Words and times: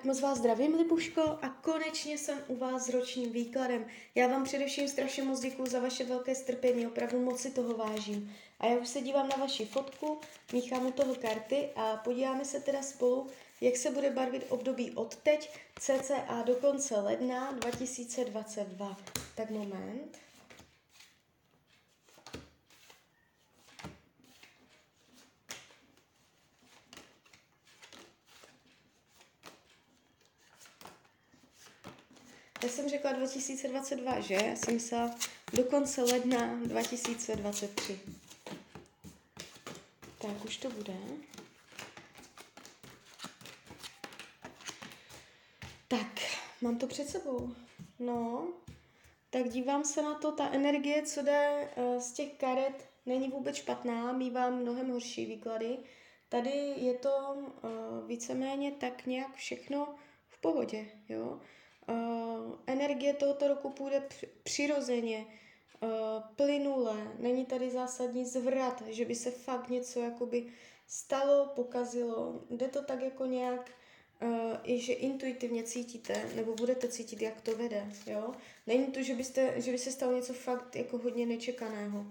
Tak 0.00 0.06
moc 0.06 0.20
vás 0.20 0.38
zdravím, 0.38 0.74
Libuško, 0.74 1.20
a 1.20 1.48
konečně 1.48 2.18
jsem 2.18 2.38
u 2.48 2.56
vás 2.56 2.86
s 2.86 2.88
ročním 2.88 3.32
výkladem. 3.32 3.86
Já 4.14 4.26
vám 4.26 4.44
především 4.44 4.88
strašně 4.88 5.22
moc 5.22 5.40
děkuji 5.40 5.66
za 5.66 5.80
vaše 5.80 6.04
velké 6.04 6.34
strpení, 6.34 6.86
opravdu 6.86 7.20
moc 7.20 7.40
si 7.40 7.50
toho 7.50 7.76
vážím. 7.76 8.36
A 8.60 8.66
já 8.66 8.76
už 8.76 8.88
se 8.88 9.00
dívám 9.00 9.28
na 9.28 9.36
vaši 9.36 9.64
fotku, 9.64 10.20
míchám 10.52 10.86
u 10.86 10.92
toho 10.92 11.14
karty 11.14 11.68
a 11.76 11.96
podíváme 11.96 12.44
se 12.44 12.60
teda 12.60 12.82
spolu, 12.82 13.26
jak 13.60 13.76
se 13.76 13.90
bude 13.90 14.10
barvit 14.10 14.46
období 14.48 14.90
od 14.90 15.16
teď, 15.16 15.50
cca 15.80 16.42
do 16.46 16.54
konce 16.54 17.00
ledna 17.00 17.52
2022. 17.52 18.96
Tak 19.34 19.50
moment. 19.50 20.29
Já 32.62 32.68
jsem 32.68 32.88
řekla 32.88 33.12
2022, 33.12 34.20
že? 34.20 34.34
Já 34.34 34.56
jsem 34.56 34.74
myslela 34.74 35.14
do 35.52 35.64
konce 35.64 36.02
ledna 36.02 36.60
2023. 36.64 38.00
Tak, 40.18 40.44
už 40.44 40.56
to 40.56 40.70
bude. 40.70 40.94
Tak, 45.88 46.06
mám 46.60 46.78
to 46.78 46.86
před 46.86 47.08
sebou. 47.08 47.54
No, 47.98 48.48
tak 49.30 49.48
dívám 49.48 49.84
se 49.84 50.02
na 50.02 50.14
to, 50.14 50.32
ta 50.32 50.50
energie, 50.52 51.02
co 51.02 51.22
jde 51.22 51.70
uh, 51.76 52.00
z 52.00 52.12
těch 52.12 52.32
karet, 52.32 52.88
není 53.06 53.28
vůbec 53.28 53.56
špatná, 53.56 54.12
mývám 54.12 54.56
mnohem 54.56 54.90
horší 54.90 55.26
výklady. 55.26 55.78
Tady 56.28 56.74
je 56.76 56.94
to 56.94 57.34
uh, 57.34 58.08
víceméně 58.08 58.72
tak 58.72 59.06
nějak 59.06 59.34
všechno 59.34 59.94
v 60.28 60.40
pohodě, 60.40 60.86
jo. 61.08 61.40
Uh, 61.88 62.54
energie 62.66 63.14
tohoto 63.14 63.48
roku 63.48 63.70
půjde 63.70 64.02
přirozeně, 64.42 65.26
uh, 65.80 65.88
plynule, 66.36 67.14
není 67.18 67.46
tady 67.46 67.70
zásadní 67.70 68.24
zvrat, 68.24 68.82
že 68.86 69.04
by 69.04 69.14
se 69.14 69.30
fakt 69.30 69.68
něco 69.68 70.00
jakoby 70.00 70.46
stalo, 70.86 71.46
pokazilo. 71.46 72.40
Jde 72.50 72.68
to 72.68 72.82
tak 72.82 73.02
jako 73.02 73.26
nějak, 73.26 73.70
uh, 74.22 74.56
i 74.62 74.80
že 74.80 74.92
intuitivně 74.92 75.62
cítíte, 75.62 76.30
nebo 76.34 76.54
budete 76.54 76.88
cítit, 76.88 77.22
jak 77.22 77.40
to 77.40 77.56
vede, 77.56 77.92
jo. 78.06 78.32
Není 78.66 78.86
to, 78.86 79.02
že, 79.02 79.14
byste, 79.14 79.60
že 79.60 79.72
by 79.72 79.78
se 79.78 79.90
stalo 79.90 80.12
něco 80.12 80.32
fakt 80.32 80.76
jako 80.76 80.98
hodně 80.98 81.26
nečekaného. 81.26 82.06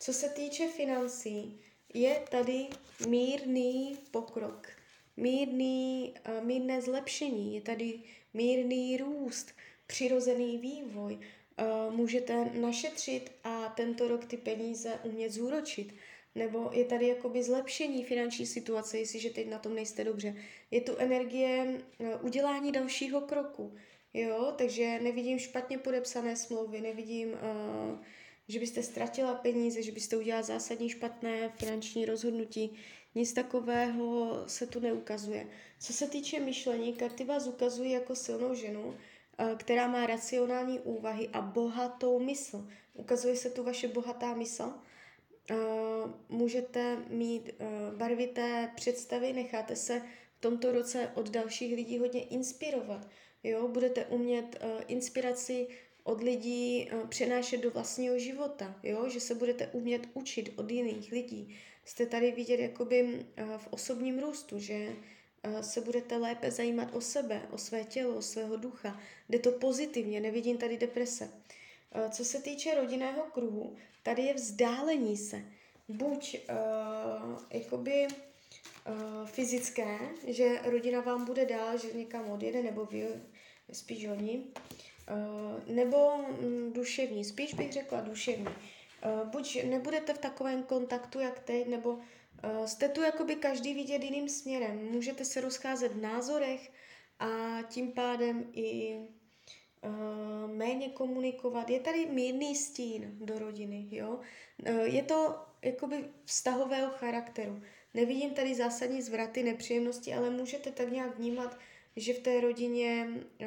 Co 0.00 0.12
se 0.12 0.28
týče 0.28 0.68
financí, 0.68 1.60
je 1.94 2.22
tady 2.30 2.68
mírný 3.08 3.98
pokrok, 4.10 4.68
mírný, 5.16 6.14
mírné 6.40 6.82
zlepšení, 6.82 7.54
je 7.54 7.60
tady 7.60 8.00
mírný 8.34 8.96
růst, 8.96 9.52
přirozený 9.86 10.58
vývoj. 10.58 11.18
Uh, 11.18 11.94
můžete 11.94 12.44
našetřit 12.44 13.32
a 13.44 13.68
tento 13.68 14.08
rok 14.08 14.24
ty 14.24 14.36
peníze 14.36 14.98
umět 15.04 15.32
zúročit. 15.32 15.94
Nebo 16.34 16.70
je 16.72 16.84
tady 16.84 17.08
jakoby 17.08 17.42
zlepšení 17.42 18.04
finanční 18.04 18.46
situace, 18.46 18.98
jestliže 18.98 19.30
teď 19.30 19.48
na 19.48 19.58
tom 19.58 19.74
nejste 19.74 20.04
dobře. 20.04 20.34
Je 20.70 20.80
tu 20.80 20.96
energie 20.96 21.80
uh, 21.98 22.06
udělání 22.22 22.72
dalšího 22.72 23.20
kroku. 23.20 23.74
Jo, 24.14 24.54
takže 24.58 25.00
nevidím 25.00 25.38
špatně 25.38 25.78
podepsané 25.78 26.36
smlouvy, 26.36 26.80
nevidím, 26.80 27.28
uh, 27.28 27.98
že 28.52 28.60
byste 28.60 28.82
ztratila 28.82 29.34
peníze, 29.34 29.82
že 29.82 29.92
byste 29.92 30.16
udělala 30.16 30.42
zásadní 30.42 30.88
špatné 30.88 31.48
finanční 31.48 32.04
rozhodnutí. 32.06 32.76
Nic 33.14 33.32
takového 33.32 34.44
se 34.46 34.66
tu 34.66 34.80
neukazuje. 34.80 35.46
Co 35.78 35.92
se 35.92 36.08
týče 36.08 36.40
myšlení, 36.40 36.92
karty 36.92 37.24
vás 37.24 37.46
ukazují 37.46 37.90
jako 37.90 38.16
silnou 38.16 38.54
ženu, 38.54 38.94
eh, 39.38 39.54
která 39.56 39.86
má 39.86 40.06
racionální 40.06 40.80
úvahy 40.80 41.28
a 41.32 41.40
bohatou 41.40 42.18
mysl. 42.18 42.68
Ukazuje 42.94 43.36
se 43.36 43.50
tu 43.50 43.62
vaše 43.62 43.88
bohatá 43.88 44.34
mysl. 44.34 44.72
Eh, 45.50 45.56
můžete 46.28 46.96
mít 47.08 47.50
eh, 47.58 47.66
barvité 47.96 48.72
představy, 48.76 49.32
necháte 49.32 49.76
se 49.76 50.02
v 50.38 50.40
tomto 50.40 50.72
roce 50.72 51.10
od 51.14 51.30
dalších 51.30 51.76
lidí 51.76 51.98
hodně 51.98 52.24
inspirovat. 52.24 53.08
Jo? 53.42 53.68
Budete 53.68 54.04
umět 54.04 54.64
inspiraci 54.86 55.66
od 56.04 56.20
lidí 56.20 56.90
přenášet 57.08 57.60
do 57.60 57.70
vlastního 57.70 58.18
života, 58.18 58.74
jo? 58.82 59.08
že 59.08 59.20
se 59.20 59.34
budete 59.34 59.66
umět 59.66 60.02
učit 60.14 60.52
od 60.56 60.70
jiných 60.70 61.12
lidí. 61.12 61.56
Jste 61.84 62.06
tady 62.06 62.32
vidět 62.32 62.60
jakoby 62.60 63.26
v 63.56 63.68
osobním 63.70 64.18
růstu, 64.18 64.58
že 64.58 64.96
se 65.60 65.80
budete 65.80 66.16
lépe 66.16 66.50
zajímat 66.50 66.94
o 66.94 67.00
sebe, 67.00 67.42
o 67.50 67.58
své 67.58 67.84
tělo, 67.84 68.16
o 68.16 68.22
svého 68.22 68.56
ducha. 68.56 69.00
Jde 69.28 69.38
to 69.38 69.52
pozitivně, 69.52 70.20
nevidím 70.20 70.58
tady 70.58 70.76
deprese. 70.76 71.30
Co 72.10 72.24
se 72.24 72.42
týče 72.42 72.74
rodinného 72.74 73.22
kruhu, 73.22 73.76
tady 74.02 74.22
je 74.22 74.34
vzdálení 74.34 75.16
se. 75.16 75.44
Buď 75.88 76.38
uh, 76.50 77.38
jakoby 77.50 78.06
uh, 78.06 79.26
fyzické, 79.26 79.98
že 80.26 80.60
rodina 80.64 81.00
vám 81.00 81.24
bude 81.24 81.46
dál, 81.46 81.78
že 81.78 81.92
někam 81.92 82.30
odjede, 82.30 82.62
nebo 82.62 82.84
vy 82.84 83.08
spíš 83.72 84.06
oni, 84.06 84.44
uh, 85.10 85.74
nebo 85.74 86.14
um, 86.14 86.72
duševní, 86.72 87.24
spíš 87.24 87.54
bych 87.54 87.72
řekla 87.72 88.00
duševní. 88.00 88.46
Uh, 88.46 89.28
buď 89.30 89.64
nebudete 89.64 90.14
v 90.14 90.18
takovém 90.18 90.62
kontaktu, 90.62 91.20
jak 91.20 91.38
teď, 91.38 91.66
nebo 91.66 91.98
Uh, 92.60 92.66
jste 92.66 92.88
tu 92.88 93.02
jakoby 93.02 93.36
každý 93.36 93.74
vidět 93.74 94.02
jiným 94.02 94.28
směrem. 94.28 94.88
Můžete 94.92 95.24
se 95.24 95.40
rozcházet 95.40 95.92
v 95.92 96.00
názorech 96.00 96.70
a 97.18 97.58
tím 97.68 97.92
pádem 97.92 98.50
i 98.52 99.00
méně 100.46 100.88
komunikovat. 100.88 101.70
Je 101.70 101.80
tady 101.80 102.06
mírný 102.06 102.56
stín 102.56 103.18
do 103.20 103.38
rodiny, 103.38 103.88
jo. 103.90 104.20
Je 104.82 105.02
to 105.02 105.36
jakoby 105.62 106.04
vztahového 106.24 106.90
charakteru. 106.90 107.62
Nevidím 107.94 108.30
tady 108.30 108.54
zásadní 108.54 109.02
zvraty, 109.02 109.42
nepříjemnosti, 109.42 110.14
ale 110.14 110.30
můžete 110.30 110.70
tak 110.70 110.92
nějak 110.92 111.18
vnímat, 111.18 111.58
že 111.96 112.12
v 112.12 112.18
té 112.18 112.40
rodině 112.40 113.08
uh, 113.08 113.46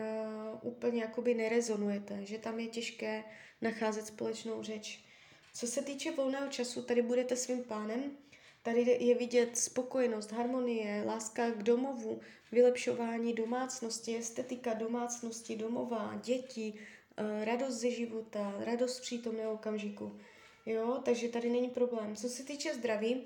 úplně 0.61 1.01
jakoby 1.01 1.33
nerezonujete, 1.33 2.25
že 2.25 2.37
tam 2.37 2.59
je 2.59 2.67
těžké 2.67 3.23
nacházet 3.61 4.07
společnou 4.07 4.63
řeč. 4.63 5.05
Co 5.53 5.67
se 5.67 5.81
týče 5.81 6.11
volného 6.11 6.47
času, 6.47 6.81
tady 6.81 7.01
budete 7.01 7.35
svým 7.35 7.63
pánem, 7.63 8.17
Tady 8.65 8.97
je 8.99 9.15
vidět 9.15 9.57
spokojenost, 9.57 10.31
harmonie, 10.31 11.03
láska 11.05 11.51
k 11.51 11.63
domovu, 11.63 12.21
vylepšování 12.51 13.33
domácnosti, 13.33 14.17
estetika 14.17 14.73
domácnosti, 14.73 15.55
domova, 15.55 16.21
děti, 16.23 16.73
eh, 17.17 17.45
radost 17.45 17.73
ze 17.73 17.91
života, 17.91 18.55
radost 18.59 18.99
přítomného 18.99 19.53
okamžiku. 19.53 20.19
Jo, 20.65 21.01
takže 21.05 21.29
tady 21.29 21.49
není 21.49 21.69
problém. 21.69 22.15
Co 22.15 22.29
se 22.29 22.43
týče 22.43 22.73
zdraví, 22.73 23.23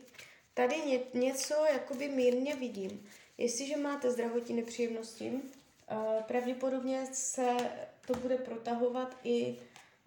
tady 0.54 0.76
ně, 0.76 1.00
něco 1.14 1.54
jakoby 1.74 2.10
mírně 2.10 2.56
vidím. 2.56 3.08
Jestliže 3.40 3.78
máte 3.78 4.12
zdravotní 4.12 4.56
nepříjemnosti, 4.56 5.32
uh, 5.32 6.24
pravděpodobně 6.24 7.06
se 7.14 7.58
to 8.08 8.14
bude 8.20 8.38
protahovat 8.38 9.18
i 9.24 9.56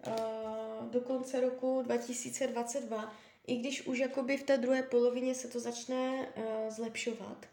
uh, 0.07 0.89
do 0.91 1.01
konce 1.01 1.41
roku 1.41 1.81
2022, 1.81 3.15
i 3.47 3.55
když 3.55 3.87
už 3.87 3.97
jakoby 3.97 4.37
v 4.37 4.43
té 4.43 4.57
druhé 4.57 4.83
polovině 4.83 5.35
se 5.35 5.47
to 5.47 5.59
začne 5.59 6.27
uh, 6.35 6.43
zlepšovat 6.69 7.45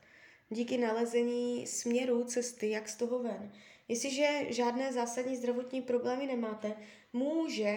díky 0.50 0.78
nalezení 0.78 1.66
směru 1.66 2.24
cesty, 2.24 2.70
jak 2.70 2.88
z 2.88 2.96
toho 2.96 3.19
ven. 3.19 3.52
Jestliže 3.88 4.46
žádné 4.48 4.92
zásadní 4.92 5.36
zdravotní 5.36 5.82
problémy 5.82 6.26
nemáte, 6.26 6.76
může 7.12 7.76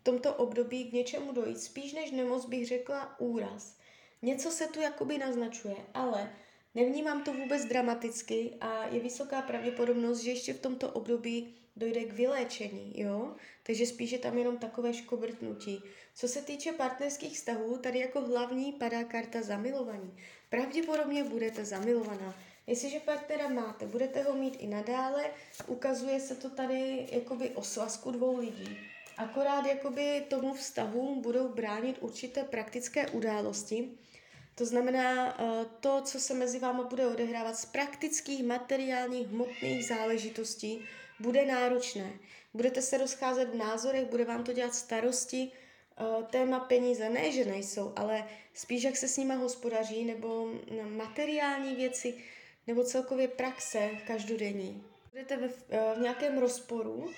v 0.00 0.02
tomto 0.02 0.34
období 0.34 0.84
k 0.84 0.92
něčemu 0.92 1.32
dojít. 1.32 1.60
Spíš 1.60 1.92
než 1.92 2.10
nemoc 2.10 2.46
bych 2.46 2.66
řekla 2.66 3.20
úraz. 3.20 3.76
Něco 4.22 4.50
se 4.50 4.66
tu 4.66 4.80
jakoby 4.80 5.18
naznačuje, 5.18 5.76
ale 5.94 6.30
nevnímám 6.74 7.24
to 7.24 7.32
vůbec 7.32 7.64
dramaticky 7.64 8.50
a 8.60 8.86
je 8.86 9.00
vysoká 9.00 9.42
pravděpodobnost, 9.42 10.18
že 10.18 10.30
ještě 10.30 10.52
v 10.52 10.60
tomto 10.60 10.90
období 10.90 11.54
dojde 11.76 12.04
k 12.04 12.12
vyléčení, 12.12 12.92
jo? 12.94 13.34
Takže 13.62 13.86
spíše 13.86 14.18
tam 14.18 14.38
jenom 14.38 14.58
takové 14.58 14.94
škobrtnutí. 14.94 15.82
Co 16.14 16.28
se 16.28 16.42
týče 16.42 16.72
partnerských 16.72 17.36
vztahů, 17.36 17.78
tady 17.78 17.98
jako 17.98 18.20
hlavní 18.20 18.72
padá 18.72 19.04
karta 19.04 19.42
zamilovaní. 19.42 20.16
Pravděpodobně 20.50 21.24
budete 21.24 21.64
zamilovaná. 21.64 22.34
Jestliže 22.66 23.00
partnera 23.00 23.48
máte, 23.48 23.86
budete 23.86 24.22
ho 24.22 24.34
mít 24.34 24.56
i 24.58 24.66
nadále, 24.66 25.24
ukazuje 25.66 26.20
se 26.20 26.34
to 26.34 26.50
tady 26.50 27.08
jakoby 27.12 27.50
o 27.50 27.62
svazku 27.62 28.10
dvou 28.10 28.38
lidí. 28.38 28.78
Akorát 29.16 29.66
jakoby 29.66 30.24
tomu 30.28 30.54
vztahu 30.54 31.20
budou 31.20 31.48
bránit 31.48 31.96
určité 32.00 32.44
praktické 32.44 33.10
události, 33.10 33.98
to 34.54 34.66
znamená 34.66 35.36
eh, 35.40 35.66
to, 35.80 36.02
co 36.02 36.20
se 36.20 36.34
mezi 36.34 36.58
váma 36.58 36.82
bude 36.82 37.06
odehrávat 37.06 37.56
z 37.56 37.64
praktických, 37.64 38.44
materiálních, 38.44 39.28
hmotných 39.28 39.86
záležitostí, 39.86 40.84
bude 41.20 41.46
náročné. 41.46 42.12
Budete 42.54 42.82
se 42.82 42.98
rozcházet 42.98 43.48
v 43.48 43.54
názorech, 43.54 44.04
bude 44.04 44.24
vám 44.24 44.44
to 44.44 44.52
dělat 44.52 44.74
starosti, 44.74 45.50
uh, 46.00 46.24
téma 46.24 46.60
peníze 46.60 47.08
ne, 47.08 47.32
že 47.32 47.44
nejsou, 47.44 47.92
ale 47.96 48.28
spíš 48.54 48.82
jak 48.82 48.96
se 48.96 49.08
s 49.08 49.16
nima 49.16 49.34
hospodaří, 49.34 50.04
nebo 50.04 50.52
materiální 50.84 51.74
věci, 51.74 52.14
nebo 52.66 52.84
celkově 52.84 53.28
praxe 53.28 53.90
každodenní. 54.06 54.84
Budete 55.10 55.36
ve, 55.36 55.48
v 55.94 55.98
nějakém 56.00 56.38
rozporu, 56.38 57.10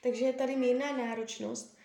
takže 0.00 0.24
je 0.24 0.32
tady 0.32 0.56
mírná 0.56 0.96
náročnost, 0.96 1.76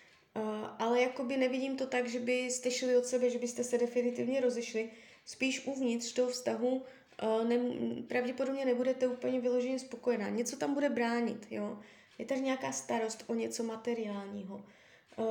ale 0.78 1.00
jakoby 1.00 1.36
nevidím 1.36 1.76
to 1.76 1.86
tak, 1.86 2.08
že 2.08 2.20
byste 2.20 2.70
šli 2.70 2.96
od 2.96 3.06
sebe, 3.06 3.30
že 3.30 3.38
byste 3.38 3.64
se 3.64 3.78
definitivně 3.78 4.40
rozešli. 4.40 4.90
Spíš 5.24 5.66
uvnitř 5.66 6.12
toho 6.12 6.28
vztahu 6.28 6.82
ne, 7.48 7.58
pravděpodobně 8.08 8.64
nebudete 8.64 9.08
úplně 9.08 9.40
vyloženě 9.40 9.78
spokojená. 9.78 10.28
Něco 10.28 10.56
tam 10.56 10.74
bude 10.74 10.88
bránit, 10.88 11.46
jo. 11.50 11.78
Je 12.18 12.24
tady 12.24 12.40
nějaká 12.40 12.72
starost 12.72 13.24
o 13.26 13.34
něco 13.34 13.64
materiálního. 13.64 14.64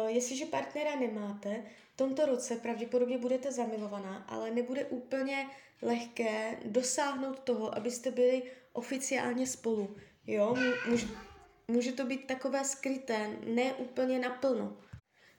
Jestliže 0.08 0.46
partnera 0.46 0.96
nemáte, 0.96 1.64
v 1.94 1.98
tomto 1.98 2.26
roce 2.26 2.56
pravděpodobně 2.56 3.18
budete 3.18 3.52
zamilovaná, 3.52 4.26
ale 4.28 4.52
nebude 4.52 4.86
úplně 4.86 5.48
lehké 5.82 6.58
dosáhnout 6.66 7.40
toho, 7.40 7.78
abyste 7.78 8.12
byli 8.12 8.44
oficiálně 8.74 9.48
spolu. 9.48 9.96
Jo, 10.28 10.56
může, 10.90 11.08
může 11.68 11.92
to 11.92 12.06
být 12.06 12.28
takové 12.28 12.64
skryté, 12.64 13.30
ne 13.46 13.74
úplně 13.74 14.20
naplno. 14.20 14.78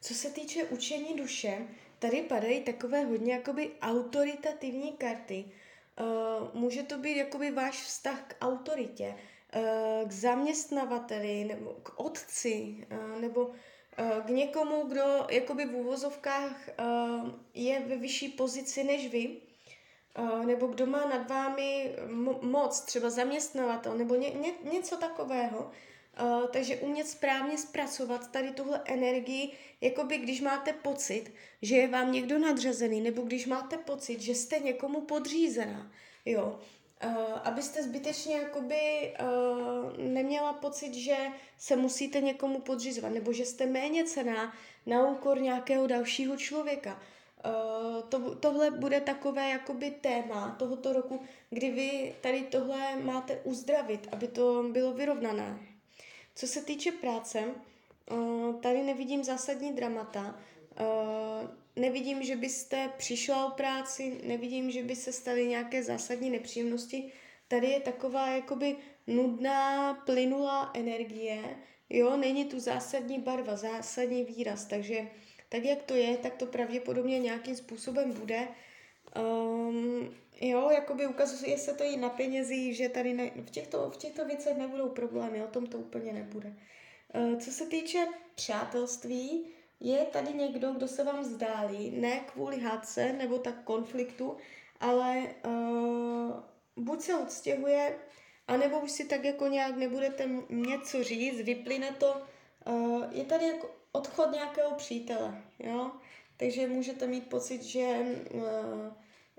Co 0.01 0.15
se 0.15 0.31
týče 0.31 0.65
učení 0.65 1.17
duše, 1.17 1.69
tady 1.99 2.23
padají 2.23 2.61
takové 2.61 3.05
hodně 3.05 3.33
jakoby 3.33 3.71
autoritativní 3.83 4.93
karty. 4.93 5.45
Uh, 5.45 6.61
může 6.61 6.83
to 6.83 6.99
být 6.99 7.17
jakoby 7.17 7.51
váš 7.51 7.83
vztah 7.83 8.23
k 8.23 8.37
autoritě, 8.41 9.15
uh, 9.57 10.09
k 10.09 10.13
zaměstnavateli, 10.13 11.45
nebo 11.45 11.71
k 11.83 12.01
otci, 12.01 12.87
uh, 12.93 13.21
nebo 13.21 13.53
k 14.27 14.29
někomu, 14.29 14.85
kdo 14.85 15.27
jakoby 15.31 15.65
v 15.65 15.75
úvozovkách 15.75 16.69
je 17.55 17.81
ve 17.81 17.97
vyšší 17.97 18.29
pozici 18.29 18.85
než 18.85 19.09
vy, 19.09 19.37
nebo 20.45 20.67
kdo 20.67 20.87
má 20.87 21.09
nad 21.09 21.31
vámi 21.31 21.97
mo- 22.07 22.43
moc, 22.43 22.81
třeba 22.81 23.11
zaměstnavatel, 23.11 23.99
nebo 23.99 24.15
ně, 24.15 24.31
ně, 24.31 24.53
něco 24.73 24.97
takového, 24.97 25.71
Uh, 26.23 26.47
takže 26.47 26.77
umět 26.77 27.09
správně 27.09 27.59
zpracovat 27.59 28.31
tady 28.31 28.51
tuhle 28.51 28.81
energii, 28.85 29.53
jako 29.81 30.05
by 30.05 30.19
když 30.19 30.41
máte 30.41 30.73
pocit, 30.73 31.33
že 31.63 31.77
je 31.77 31.89
vám 31.89 32.13
někdo 32.13 32.39
nadřazený, 32.39 33.01
nebo 33.01 33.23
když 33.23 33.47
máte 33.47 33.77
pocit, 33.77 34.21
že 34.21 34.35
jste 34.35 34.59
někomu 34.59 35.01
podřízená, 35.01 35.93
jo. 36.25 36.61
Uh, 37.05 37.13
abyste 37.45 37.83
zbytečně 37.83 38.37
jakoby 38.37 39.15
uh, 39.21 40.05
neměla 40.05 40.53
pocit, 40.53 40.95
že 40.95 41.17
se 41.59 41.77
musíte 41.77 42.21
někomu 42.21 42.61
podřizovat, 42.61 43.13
nebo 43.13 43.33
že 43.33 43.45
jste 43.45 43.67
méně 43.67 44.05
cená 44.05 44.55
na 44.87 45.09
úkor 45.09 45.41
nějakého 45.41 45.87
dalšího 45.87 46.37
člověka. 46.37 47.01
Uh, 47.45 48.09
to, 48.09 48.35
tohle 48.35 48.71
bude 48.71 49.01
takové 49.01 49.49
jakoby 49.49 49.91
téma 49.91 50.57
tohoto 50.59 50.93
roku, 50.93 51.21
kdy 51.51 51.71
vy 51.71 52.15
tady 52.21 52.43
tohle 52.43 52.97
máte 53.03 53.41
uzdravit, 53.45 54.09
aby 54.13 54.29
to 54.29 54.63
bylo 54.73 54.93
vyrovnané. 54.93 55.59
Co 56.39 56.47
se 56.47 56.63
týče 56.63 56.93
práce, 56.93 57.45
eh, 58.11 58.15
tady 58.61 58.83
nevidím 58.83 59.25
zásadní 59.25 59.73
dramata. 59.73 60.41
Eh, 60.77 61.49
nevidím, 61.77 62.23
že 62.23 62.37
byste 62.37 62.91
přišla 62.97 63.47
o 63.47 63.51
práci, 63.51 64.21
nevidím, 64.25 64.71
že 64.71 64.83
by 64.83 64.97
se 64.97 65.13
staly 65.13 65.47
nějaké 65.47 65.83
zásadní 65.83 66.31
nepříjemnosti. 66.31 67.13
Tady 67.49 67.67
je 67.67 67.81
taková 67.81 68.29
jakoby 68.29 68.77
nudná, 69.07 69.95
plynulá 69.95 70.71
energie, 70.75 71.57
jo, 71.91 72.17
není 72.17 72.45
tu 72.45 72.61
zásadní 72.61 73.19
barva, 73.19 73.57
zásadní 73.57 74.25
výraz, 74.25 74.65
takže 74.65 75.09
tak, 75.49 75.65
jak 75.65 75.83
to 75.83 75.95
je, 75.95 76.17
tak 76.17 76.37
to 76.37 76.47
pravděpodobně 76.47 77.19
nějakým 77.19 77.57
způsobem 77.57 78.13
bude. 78.13 78.49
Um, 79.17 80.15
Jo, 80.41 80.71
jakoby 80.71 81.07
ukazuje 81.07 81.59
se 81.59 81.75
to 81.75 81.85
i 81.85 81.97
na 81.97 82.09
penězích, 82.09 82.77
že 82.77 82.89
tady 82.89 83.15
ne, 83.15 83.31
v, 83.31 83.51
těchto, 83.51 83.91
v 83.91 83.97
těchto 83.97 84.25
věcech 84.25 84.57
nebudou 84.57 84.89
problémy, 84.89 85.43
o 85.43 85.47
tom 85.47 85.67
to 85.67 85.79
úplně 85.79 86.13
nebude. 86.13 86.55
Uh, 87.15 87.39
co 87.39 87.51
se 87.51 87.67
týče 87.67 88.07
přátelství, 88.35 89.47
je 89.81 89.99
tady 89.99 90.33
někdo, 90.33 90.73
kdo 90.73 90.89
se 90.89 91.05
vám 91.05 91.25
zdálí, 91.25 91.91
ne 91.91 92.21
kvůli 92.21 92.61
hádce 92.61 93.13
nebo 93.13 93.39
tak 93.39 93.63
konfliktu, 93.65 94.37
ale 94.81 95.27
uh, 95.47 96.33
buď 96.77 97.01
se 97.01 97.15
odstěhuje, 97.15 97.99
anebo 98.49 98.81
už 98.81 98.91
si 98.91 99.05
tak 99.05 99.25
jako 99.25 99.47
nějak 99.47 99.77
nebudete 99.77 100.29
něco 100.51 101.05
říct, 101.05 101.41
vyplyne 101.41 101.91
to. 101.93 102.23
Uh, 102.67 103.05
je 103.11 103.25
tady 103.25 103.47
jako 103.47 103.71
odchod 103.93 104.33
nějakého 104.33 104.75
přítele, 104.75 105.43
jo? 105.59 105.91
Takže 106.37 106.69
můžete 106.69 107.07
mít 107.07 107.31
pocit, 107.31 107.63
že 107.63 107.97
uh, 108.35 108.43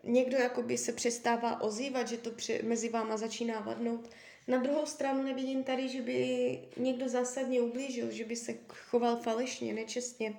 někdo 0.03 0.37
jakoby 0.37 0.77
se 0.77 0.91
přestává 0.91 1.61
ozývat, 1.61 2.07
že 2.07 2.17
to 2.17 2.31
při, 2.31 2.61
mezi 2.63 2.89
váma 2.89 3.17
začíná 3.17 3.59
vadnout. 3.59 4.09
Na 4.47 4.57
druhou 4.57 4.85
stranu 4.85 5.23
nevidím 5.23 5.63
tady, 5.63 5.89
že 5.89 6.01
by 6.01 6.59
někdo 6.77 7.09
zásadně 7.09 7.61
ublížil, 7.61 8.11
že 8.11 8.25
by 8.25 8.35
se 8.35 8.53
choval 8.69 9.15
falešně, 9.17 9.73
nečestně. 9.73 10.37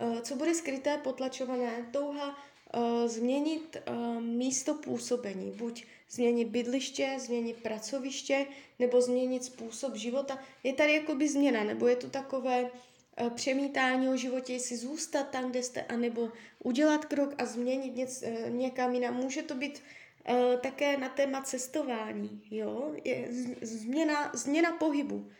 Eh, 0.00 0.20
co 0.22 0.36
bude 0.36 0.54
skryté, 0.54 0.98
potlačované? 0.98 1.88
Touha 1.92 2.38
uh, 2.74 3.06
změnit 3.06 3.76
uh, 3.88 4.20
místo 4.20 4.74
působení. 4.74 5.50
Buď 5.50 5.84
změnit 6.10 6.48
bydliště, 6.48 7.16
změnit 7.18 7.56
pracoviště, 7.56 8.46
nebo 8.78 9.00
změnit 9.00 9.44
způsob 9.44 9.96
života. 9.96 10.38
Je 10.64 10.72
tady 10.72 10.94
jakoby 10.94 11.28
změna, 11.28 11.64
nebo 11.64 11.88
je 11.88 11.96
to 11.96 12.10
takové 12.10 12.64
Eh, 12.64 12.89
přemítání 13.34 14.08
o 14.08 14.16
životě, 14.16 14.52
jestli 14.52 14.76
zůstat 14.76 15.30
tam, 15.30 15.50
kde 15.50 15.62
jste, 15.62 15.82
anebo 15.82 16.28
udělat 16.64 17.04
krok 17.04 17.34
a 17.38 17.46
změnit 17.46 17.96
něc, 17.96 18.22
eh, 18.22 18.50
někam 18.50 18.94
jinam. 18.94 19.16
Může 19.16 19.42
to 19.42 19.54
být 19.54 19.82
uh, 20.28 20.60
také 20.60 20.96
na 20.96 21.08
téma 21.08 21.42
cestování, 21.42 22.42
jo? 22.50 22.92
Je 23.04 23.28
změna, 23.62 24.30
změna 24.34 24.72
pohybu. 24.72 25.30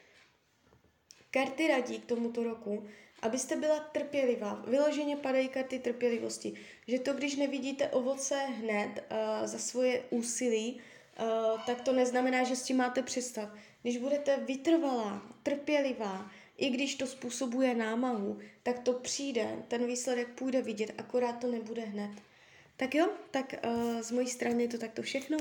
Karty 1.31 1.69
radí 1.69 1.99
k 1.99 2.07
tomuto 2.07 2.45
roku, 2.45 2.87
abyste 3.23 3.57
byla 3.57 3.81
trpělivá. 3.81 4.63
Vyloženě 4.67 5.17
padají 5.17 5.49
karty 5.49 5.79
trpělivosti. 5.79 6.55
Že 6.87 6.99
to, 6.99 7.13
když 7.13 7.37
nevidíte 7.37 7.89
ovoce 7.89 8.37
hned 8.37 8.91
uh, 9.11 9.47
za 9.47 9.59
svoje 9.59 10.05
úsilí, 10.11 10.81
uh, 11.21 11.61
tak 11.67 11.81
to 11.81 11.93
neznamená, 11.93 12.45
že 12.45 12.57
s 12.57 12.63
tím 12.63 12.77
máte 12.77 13.03
přestat. 13.03 13.49
Když 13.83 13.97
budete 13.97 14.37
vytrvalá, 14.37 15.23
trpělivá, 15.43 16.31
i 16.61 16.71
když 16.71 16.95
to 16.95 17.07
způsobuje 17.07 17.75
námahu, 17.75 18.39
tak 18.62 18.79
to 18.79 18.93
přijde, 18.93 19.62
ten 19.69 19.87
výsledek 19.87 20.29
půjde 20.29 20.62
vidět, 20.62 20.95
akorát 20.99 21.33
to 21.33 21.47
nebude 21.47 21.83
hned. 21.83 22.11
Tak 22.77 22.95
jo, 22.95 23.09
tak 23.31 23.55
uh, 23.65 24.01
z 24.01 24.11
mojí 24.11 24.27
strany 24.27 24.62
je 24.62 24.69
to 24.69 24.79
takto 24.79 25.03
všechno. 25.03 25.39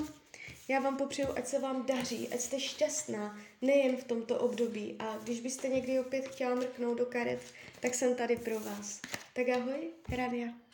Já 0.68 0.80
vám 0.80 0.98
popřeju, 0.98 1.27
ať 1.36 1.48
se 1.48 1.60
vám 1.60 1.86
daří, 1.86 2.30
ať 2.33 2.39
jste 2.39 2.60
šťastná, 2.60 3.39
nejen 3.62 3.98
v 3.98 4.04
tomto 4.04 4.40
období. 4.40 4.95
A 4.99 5.18
když 5.23 5.40
byste 5.40 5.68
někdy 5.68 5.99
opět 5.99 6.28
chtěla 6.28 6.56
mrknout 6.56 6.97
do 6.97 7.06
karet, 7.06 7.42
tak 7.80 7.95
jsem 7.95 8.16
tady 8.16 8.35
pro 8.35 8.59
vás. 8.59 9.02
Tak 9.33 9.49
ahoj, 9.49 9.90
Radia. 10.09 10.69